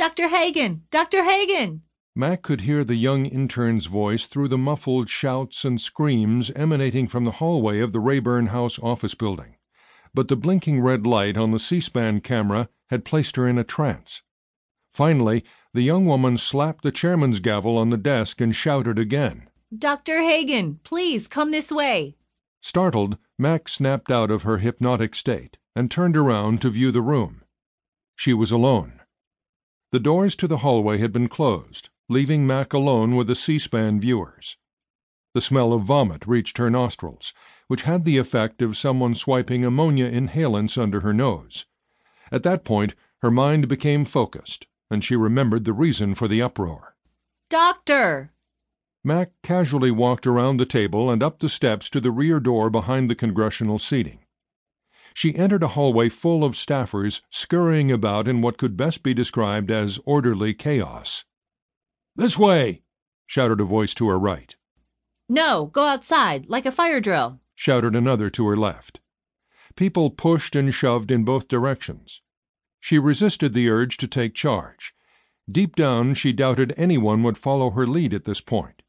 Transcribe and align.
Dr. 0.00 0.28
Hagan! 0.28 0.84
Dr. 0.90 1.24
Hagan! 1.24 1.82
Mac 2.16 2.40
could 2.40 2.62
hear 2.62 2.84
the 2.84 2.94
young 2.94 3.26
intern's 3.26 3.84
voice 3.84 4.24
through 4.24 4.48
the 4.48 4.56
muffled 4.56 5.10
shouts 5.10 5.62
and 5.62 5.78
screams 5.78 6.50
emanating 6.52 7.06
from 7.06 7.26
the 7.26 7.32
hallway 7.32 7.80
of 7.80 7.92
the 7.92 8.00
Rayburn 8.00 8.46
House 8.46 8.78
office 8.78 9.14
building. 9.14 9.56
But 10.14 10.28
the 10.28 10.36
blinking 10.36 10.80
red 10.80 11.06
light 11.06 11.36
on 11.36 11.50
the 11.50 11.58
C 11.58 11.80
SPAN 11.80 12.22
camera 12.22 12.70
had 12.88 13.04
placed 13.04 13.36
her 13.36 13.46
in 13.46 13.58
a 13.58 13.62
trance. 13.62 14.22
Finally, 14.90 15.44
the 15.74 15.82
young 15.82 16.06
woman 16.06 16.38
slapped 16.38 16.82
the 16.82 16.92
chairman's 16.92 17.38
gavel 17.38 17.76
on 17.76 17.90
the 17.90 17.98
desk 17.98 18.40
and 18.40 18.56
shouted 18.56 18.98
again. 18.98 19.50
Dr. 19.76 20.22
Hagan, 20.22 20.80
please 20.82 21.28
come 21.28 21.50
this 21.50 21.70
way. 21.70 22.16
Startled, 22.62 23.18
Mac 23.38 23.68
snapped 23.68 24.10
out 24.10 24.30
of 24.30 24.44
her 24.44 24.56
hypnotic 24.56 25.14
state 25.14 25.58
and 25.76 25.90
turned 25.90 26.16
around 26.16 26.62
to 26.62 26.70
view 26.70 26.90
the 26.90 27.02
room. 27.02 27.42
She 28.16 28.32
was 28.32 28.50
alone. 28.50 28.99
The 29.92 29.98
doors 29.98 30.36
to 30.36 30.46
the 30.46 30.58
hallway 30.58 30.98
had 30.98 31.12
been 31.12 31.28
closed, 31.28 31.88
leaving 32.08 32.46
Mac 32.46 32.72
alone 32.72 33.16
with 33.16 33.26
the 33.26 33.34
C 33.34 33.58
SPAN 33.58 34.00
viewers. 34.00 34.56
The 35.34 35.40
smell 35.40 35.72
of 35.72 35.82
vomit 35.82 36.26
reached 36.28 36.58
her 36.58 36.70
nostrils, 36.70 37.34
which 37.66 37.82
had 37.82 38.04
the 38.04 38.16
effect 38.16 38.62
of 38.62 38.76
someone 38.76 39.14
swiping 39.14 39.64
ammonia 39.64 40.08
inhalants 40.08 40.78
under 40.80 41.00
her 41.00 41.12
nose. 41.12 41.66
At 42.30 42.44
that 42.44 42.64
point, 42.64 42.94
her 43.20 43.32
mind 43.32 43.66
became 43.66 44.04
focused, 44.04 44.68
and 44.92 45.02
she 45.02 45.16
remembered 45.16 45.64
the 45.64 45.72
reason 45.72 46.14
for 46.14 46.28
the 46.28 46.40
uproar. 46.40 46.94
Doctor! 47.48 48.32
Mac 49.02 49.32
casually 49.42 49.90
walked 49.90 50.26
around 50.26 50.58
the 50.58 50.66
table 50.66 51.10
and 51.10 51.20
up 51.20 51.40
the 51.40 51.48
steps 51.48 51.90
to 51.90 52.00
the 52.00 52.12
rear 52.12 52.38
door 52.38 52.70
behind 52.70 53.10
the 53.10 53.16
congressional 53.16 53.80
seating. 53.80 54.19
She 55.14 55.34
entered 55.34 55.62
a 55.62 55.68
hallway 55.68 56.08
full 56.08 56.44
of 56.44 56.54
staffers 56.54 57.22
scurrying 57.28 57.90
about 57.90 58.28
in 58.28 58.40
what 58.40 58.58
could 58.58 58.76
best 58.76 59.02
be 59.02 59.14
described 59.14 59.70
as 59.70 59.98
orderly 60.04 60.54
chaos. 60.54 61.24
This 62.16 62.38
way! 62.38 62.82
shouted 63.26 63.60
a 63.60 63.64
voice 63.64 63.94
to 63.94 64.08
her 64.08 64.18
right. 64.18 64.56
No, 65.28 65.66
go 65.66 65.84
outside, 65.84 66.46
like 66.48 66.66
a 66.66 66.72
fire 66.72 67.00
drill, 67.00 67.40
shouted 67.54 67.94
another 67.94 68.28
to 68.30 68.46
her 68.48 68.56
left. 68.56 69.00
People 69.76 70.10
pushed 70.10 70.56
and 70.56 70.74
shoved 70.74 71.10
in 71.10 71.24
both 71.24 71.48
directions. 71.48 72.20
She 72.80 72.98
resisted 72.98 73.52
the 73.52 73.68
urge 73.68 73.96
to 73.98 74.08
take 74.08 74.34
charge. 74.34 74.94
Deep 75.50 75.76
down, 75.76 76.14
she 76.14 76.32
doubted 76.32 76.74
anyone 76.76 77.22
would 77.22 77.38
follow 77.38 77.70
her 77.70 77.86
lead 77.86 78.14
at 78.14 78.24
this 78.24 78.40
point. 78.40 78.82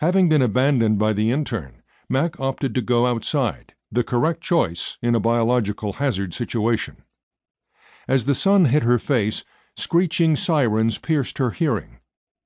Having 0.00 0.28
been 0.28 0.42
abandoned 0.42 0.98
by 0.98 1.12
the 1.12 1.30
intern, 1.30 1.82
Mac 2.08 2.38
opted 2.38 2.74
to 2.74 2.82
go 2.82 3.06
outside, 3.06 3.74
the 3.90 4.04
correct 4.04 4.40
choice 4.40 4.98
in 5.02 5.14
a 5.14 5.20
biological 5.20 5.94
hazard 5.94 6.34
situation. 6.34 6.96
As 8.08 8.26
the 8.26 8.34
sun 8.34 8.66
hit 8.66 8.82
her 8.82 8.98
face, 8.98 9.44
screeching 9.76 10.36
sirens 10.36 10.98
pierced 10.98 11.38
her 11.38 11.50
hearing. 11.50 11.98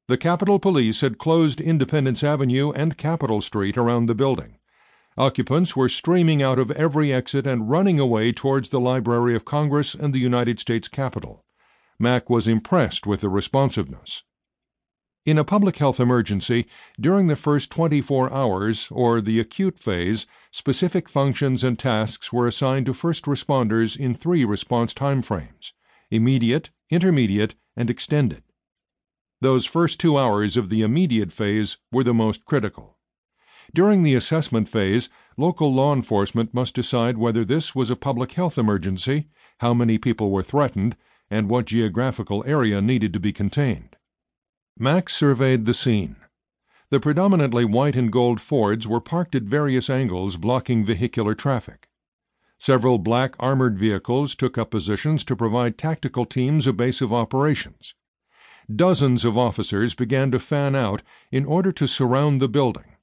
The 0.08 0.18
Capitol 0.18 0.58
Police 0.58 1.02
had 1.02 1.18
closed 1.18 1.60
Independence 1.60 2.24
Avenue 2.24 2.72
and 2.72 2.96
Capitol 2.96 3.40
Street 3.40 3.78
around 3.78 4.06
the 4.06 4.14
building. 4.14 4.58
Occupants 5.16 5.76
were 5.76 5.88
streaming 5.88 6.42
out 6.42 6.58
of 6.58 6.70
every 6.72 7.12
exit 7.12 7.46
and 7.46 7.70
running 7.70 8.00
away 8.00 8.32
towards 8.32 8.70
the 8.70 8.80
Library 8.80 9.34
of 9.34 9.44
Congress 9.44 9.94
and 9.94 10.12
the 10.12 10.18
United 10.18 10.58
States 10.58 10.88
Capitol. 10.88 11.44
Mac 11.98 12.30
was 12.30 12.48
impressed 12.48 13.06
with 13.06 13.20
the 13.20 13.28
responsiveness. 13.28 14.22
In 15.26 15.36
a 15.36 15.44
public 15.44 15.76
health 15.76 16.00
emergency, 16.00 16.66
during 16.98 17.26
the 17.26 17.36
first 17.36 17.70
24 17.70 18.32
hours, 18.32 18.88
or 18.90 19.20
the 19.20 19.38
acute 19.38 19.78
phase, 19.78 20.26
specific 20.50 21.10
functions 21.10 21.62
and 21.62 21.78
tasks 21.78 22.32
were 22.32 22.46
assigned 22.46 22.86
to 22.86 22.94
first 22.94 23.26
responders 23.26 23.94
in 23.98 24.14
three 24.14 24.46
response 24.46 24.94
timeframes 24.94 25.72
immediate, 26.10 26.70
intermediate, 26.88 27.54
and 27.76 27.90
extended. 27.90 28.42
Those 29.42 29.66
first 29.66 30.00
two 30.00 30.18
hours 30.18 30.56
of 30.56 30.70
the 30.70 30.80
immediate 30.80 31.32
phase 31.32 31.76
were 31.92 32.02
the 32.02 32.14
most 32.14 32.46
critical. 32.46 32.96
During 33.74 34.02
the 34.02 34.14
assessment 34.14 34.68
phase, 34.68 35.10
local 35.36 35.72
law 35.72 35.92
enforcement 35.92 36.54
must 36.54 36.74
decide 36.74 37.18
whether 37.18 37.44
this 37.44 37.74
was 37.74 37.90
a 37.90 37.94
public 37.94 38.32
health 38.32 38.56
emergency, 38.56 39.28
how 39.58 39.74
many 39.74 39.98
people 39.98 40.30
were 40.30 40.42
threatened, 40.42 40.96
and 41.30 41.50
what 41.50 41.66
geographical 41.66 42.42
area 42.46 42.80
needed 42.80 43.12
to 43.12 43.20
be 43.20 43.34
contained. 43.34 43.89
Max 44.78 45.14
surveyed 45.14 45.66
the 45.66 45.74
scene. 45.74 46.16
The 46.90 47.00
predominantly 47.00 47.64
white 47.64 47.96
and 47.96 48.10
gold 48.10 48.40
Fords 48.40 48.86
were 48.86 49.00
parked 49.00 49.34
at 49.34 49.42
various 49.44 49.88
angles, 49.88 50.36
blocking 50.36 50.84
vehicular 50.84 51.34
traffic. 51.34 51.88
Several 52.58 52.98
black 52.98 53.34
armored 53.38 53.78
vehicles 53.78 54.34
took 54.34 54.58
up 54.58 54.70
positions 54.70 55.24
to 55.24 55.36
provide 55.36 55.78
tactical 55.78 56.26
teams 56.26 56.66
a 56.66 56.72
base 56.72 57.00
of 57.00 57.12
operations 57.12 57.94
dozens 58.74 59.24
of 59.24 59.36
officers 59.36 59.94
began 59.94 60.30
to 60.30 60.38
fan 60.38 60.74
out 60.74 61.02
in 61.30 61.44
order 61.44 61.72
to 61.72 61.86
surround 61.86 62.40
the 62.40 62.48
building. 62.48 62.96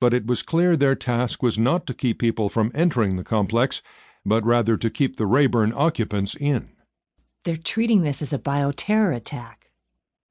But 0.00 0.14
it 0.14 0.26
was 0.26 0.42
clear 0.42 0.76
their 0.76 0.94
task 0.94 1.42
was 1.42 1.58
not 1.58 1.86
to 1.86 1.94
keep 1.94 2.18
people 2.18 2.48
from 2.48 2.72
entering 2.74 3.16
the 3.16 3.24
complex, 3.24 3.82
but 4.24 4.44
rather 4.44 4.76
to 4.76 4.90
keep 4.90 5.16
the 5.16 5.26
Rayburn 5.26 5.72
occupants 5.74 6.34
in. 6.34 6.70
They're 7.44 7.56
treating 7.56 8.02
this 8.02 8.22
as 8.22 8.32
a 8.32 8.38
bioterror 8.38 9.14
attack. 9.14 9.59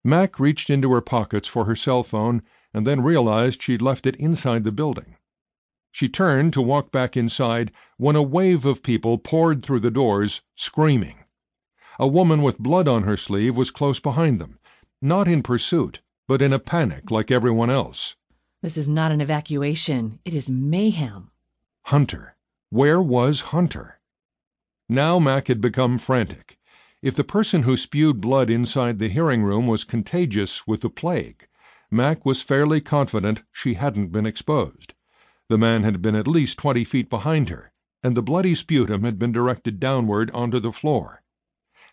Mac 0.04 0.40
reached 0.40 0.70
into 0.70 0.92
her 0.92 1.02
pockets 1.02 1.48
for 1.48 1.66
her 1.66 1.76
cell 1.76 2.04
phone 2.04 2.42
and 2.74 2.86
then 2.86 3.02
realized 3.02 3.62
she'd 3.62 3.82
left 3.82 4.06
it 4.06 4.16
inside 4.16 4.64
the 4.64 4.72
building. 4.72 5.18
She 5.92 6.08
turned 6.08 6.54
to 6.54 6.62
walk 6.62 6.92
back 6.92 7.18
inside 7.18 7.72
when 7.98 8.16
a 8.16 8.22
wave 8.22 8.66
of 8.66 8.84
people 8.84 9.18
poured 9.18 9.64
through 9.64 9.80
the 9.80 9.92
doors, 9.92 10.42
screaming. 10.56 11.24
A 12.00 12.08
woman 12.08 12.42
with 12.42 12.60
blood 12.60 12.88
on 12.88 13.04
her 13.04 13.18
sleeve 13.18 13.58
was 13.58 13.72
close 13.72 14.00
behind 14.00 14.40
them, 14.40 14.60
not 15.02 15.28
in 15.28 15.44
pursuit, 15.44 16.02
but 16.28 16.42
in 16.42 16.54
a 16.54 16.60
panic 16.60 17.12
like 17.12 17.31
everyone 17.31 17.70
else. 17.70 18.16
This 18.62 18.78
is 18.78 18.88
not 18.88 19.12
an 19.12 19.20
evacuation, 19.20 20.20
it 20.24 20.34
is 20.34 20.50
mayhem. 20.50 21.31
Hunter. 21.86 22.36
Where 22.70 23.02
was 23.02 23.42
Hunter? 23.42 24.00
Now 24.88 25.18
Mac 25.18 25.48
had 25.48 25.60
become 25.60 25.98
frantic. 25.98 26.59
If 27.02 27.16
the 27.16 27.24
person 27.24 27.64
who 27.64 27.78
spewed 27.78 28.20
blood 28.20 28.50
inside 28.50 29.00
the 29.00 29.08
hearing 29.08 29.42
room 29.42 29.68
was 29.68 29.86
contagious 29.86 30.68
with 30.68 30.82
the 30.82 30.90
plague, 30.90 31.48
Mac 31.90 32.26
was 32.26 32.42
fairly 32.42 32.82
confident 32.82 33.44
she 33.54 33.76
hadn't 33.76 34.12
been 34.12 34.26
exposed. 34.26 34.94
The 35.48 35.58
man 35.58 35.84
had 35.84 36.02
been 36.02 36.16
at 36.16 36.28
least 36.28 36.60
twenty 36.60 36.84
feet 36.84 37.10
behind 37.10 37.48
her, 37.50 37.72
and 38.04 38.18
the 38.18 38.22
bloody 38.22 38.54
sputum 38.54 39.04
had 39.04 39.18
been 39.18 39.32
directed 39.32 39.80
downward 39.80 40.30
onto 40.32 40.60
the 40.60 40.74
floor. 40.74 41.24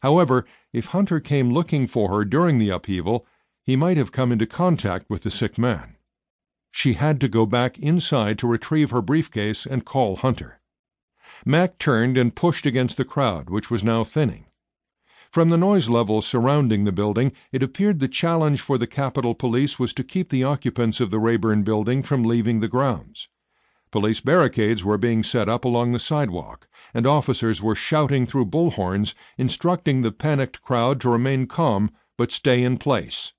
However, 0.03 0.45
if 0.73 0.87
Hunter 0.87 1.21
came 1.21 1.53
looking 1.53 1.87
for 1.87 2.11
her 2.11 2.25
during 2.25 2.59
the 2.59 2.71
upheaval, 2.71 3.27
he 3.63 3.77
might 3.77 3.97
have 3.97 4.13
come 4.13 4.33
into 4.33 4.47
contact 4.47 5.09
with 5.09 5.23
the 5.23 5.31
sick 5.31 5.57
man. 5.57 5.97
She 6.73 6.95
had 6.95 7.21
to 7.21 7.29
go 7.29 7.47
back 7.47 7.79
inside 7.79 8.41
to 8.41 8.49
retrieve 8.49 8.91
her 8.91 9.01
briefcase 9.01 9.67
and 9.67 9.85
call 9.85 10.17
Hunter. 10.17 10.61
Mac 11.45 11.79
turned 11.79 12.19
and 12.19 12.35
pushed 12.35 12.67
against 12.67 12.97
the 12.97 13.05
crowd, 13.05 13.51
which 13.51 13.71
was 13.71 13.85
now 13.85 14.03
thinning. 14.03 14.46
From 15.31 15.51
the 15.51 15.57
noise 15.57 15.89
level 15.89 16.23
surrounding 16.23 16.85
the 16.85 16.93
building, 16.93 17.33
it 17.53 17.63
appeared 17.63 18.01
the 18.01 18.09
challenge 18.09 18.61
for 18.61 18.79
the 18.79 18.87
Capitol 18.87 19.35
Police 19.35 19.79
was 19.79 19.93
to 19.95 20.05
keep 20.05 20.29
the 20.29 20.45
occupants 20.45 21.01
of 21.01 21.11
the 21.11 21.19
Rayburn 21.19 21.63
building 21.63 22.03
from 22.03 22.23
leaving 22.23 22.61
the 22.61 22.69
grounds. 22.69 23.29
Police 23.91 24.21
barricades 24.21 24.85
were 24.85 24.99
being 24.99 25.23
set 25.23 25.49
up 25.49 25.65
along 25.65 25.93
the 25.93 25.99
sidewalk, 25.99 26.69
and 26.93 27.07
officers 27.07 27.63
were 27.63 27.75
shouting 27.75 28.27
through 28.27 28.47
bullhorns, 28.47 29.15
instructing 29.39 30.03
the 30.03 30.13
panicked 30.13 30.61
crowd 30.63 31.01
to 31.01 31.09
remain 31.09 31.47
calm 31.47 31.91
but 32.17 32.33
stay 32.33 32.63
in 32.63 32.79
place. 32.79 33.33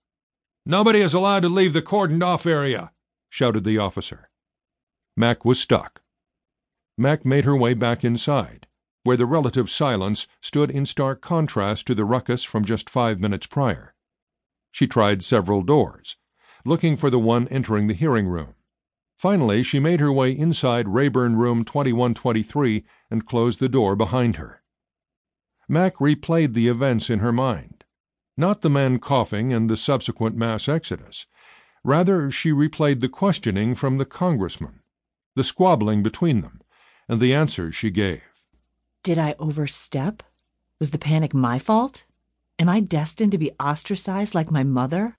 Nobody 0.65 0.99
is 0.99 1.13
allowed 1.13 1.41
to 1.41 1.49
leave 1.49 1.73
the 1.73 1.81
cordoned 1.81 2.23
off 2.23 2.45
area, 2.45 2.91
shouted 3.29 3.63
the 3.63 3.77
officer. 3.77 4.29
Mac 5.15 5.43
was 5.43 5.59
stuck. 5.59 6.01
Mac 6.97 7.25
made 7.25 7.45
her 7.45 7.55
way 7.55 7.73
back 7.73 8.03
inside, 8.03 8.67
where 9.07 9.16
the 9.16 9.25
relative 9.25 9.69
silence 9.69 10.28
stood 10.41 10.69
in 10.69 10.85
stark 10.85 11.22
contrast 11.22 11.88
to 11.88 11.95
the 11.95 12.03
ruckus 12.03 12.44
from 12.44 12.66
just 12.66 12.90
five 12.90 13.22
minutes 13.22 13.47
prior. 13.47 13.95
She 14.70 14.85
tried 14.85 15.23
several 15.23 15.61
doors, 15.61 16.17
looking 16.66 16.97
for 16.97 17.09
the 17.09 17.17
one 17.17 17.47
entering 17.47 17.87
the 17.87 17.93
hearing 17.93 18.28
room. 18.28 18.55
Finally, 19.16 19.64
she 19.64 19.79
made 19.79 20.02
her 20.02 20.11
way 20.11 20.31
inside 20.31 20.90
Rayburn 20.90 21.37
Room 21.37 21.64
2123 21.64 22.84
and 23.09 23.26
closed 23.26 23.61
the 23.61 23.70
door 23.70 23.96
behind 23.96 24.35
her. 24.35 24.61
Mac 25.70 25.96
replayed 25.96 26.53
the 26.53 26.67
events 26.67 27.09
in 27.09 27.20
her 27.20 27.31
mind. 27.31 27.85
Not 28.35 28.61
the 28.61 28.70
man 28.70 28.99
coughing 28.99 29.53
and 29.53 29.70
the 29.70 29.78
subsequent 29.78 30.35
mass 30.35 30.67
exodus. 30.67 31.28
Rather, 31.81 32.29
she 32.29 32.52
replayed 32.52 32.99
the 32.99 33.08
questioning 33.08 33.73
from 33.73 33.99
the 33.99 34.05
congressman, 34.05 34.81
the 35.34 35.46
squabbling 35.46 36.03
between 36.03 36.41
them, 36.41 36.59
and 37.08 37.22
the 37.22 37.34
answers 37.34 37.73
she 37.73 37.90
gave. 37.90 38.36
Did 39.07 39.19
I 39.19 39.35
overstep? 39.39 40.21
Was 40.81 40.91
the 40.91 40.97
panic 40.97 41.33
my 41.33 41.59
fault? 41.59 42.03
Am 42.59 42.67
I 42.67 42.81
destined 42.81 43.31
to 43.31 43.37
be 43.37 43.51
ostracized 43.57 44.35
like 44.35 44.51
my 44.51 44.65
mother? 44.65 45.15